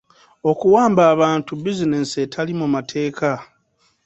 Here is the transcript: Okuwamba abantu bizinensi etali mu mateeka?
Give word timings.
Okuwamba 0.51 1.01
abantu 1.13 1.51
bizinensi 1.63 2.15
etali 2.25 2.53
mu 2.59 2.67
mateeka? 2.75 3.29